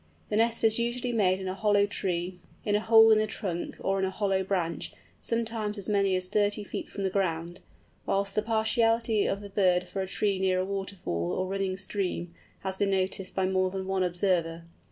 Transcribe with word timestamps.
The 0.29 0.35
nest 0.35 0.63
is 0.63 0.79
usually 0.79 1.11
made 1.11 1.39
in 1.39 1.47
a 1.47 1.53
hollow 1.53 1.85
tree, 1.85 2.39
in 2.65 2.75
a 2.75 2.79
hole 2.79 3.11
in 3.11 3.19
the 3.19 3.27
trunk, 3.27 3.77
or 3.81 3.99
in 3.99 4.05
a 4.05 4.09
hollow 4.09 4.43
branch, 4.43 4.91
sometimes 5.21 5.77
as 5.77 5.87
many 5.87 6.15
as 6.15 6.27
thirty 6.27 6.63
feet 6.63 6.89
from 6.89 7.03
the 7.03 7.11
ground; 7.11 7.59
whilst 8.07 8.33
the 8.33 8.41
partiality 8.41 9.27
of 9.27 9.41
the 9.41 9.49
bird 9.49 9.83
for 9.83 10.01
a 10.01 10.07
tree 10.07 10.39
near 10.39 10.57
a 10.59 10.65
waterfall, 10.65 11.33
or 11.33 11.45
running 11.45 11.77
stream, 11.77 12.33
has 12.61 12.77
been 12.79 12.89
noticed 12.89 13.35
by 13.35 13.45
more 13.45 13.69
than 13.69 13.85
one 13.85 14.01
observer. 14.01 14.63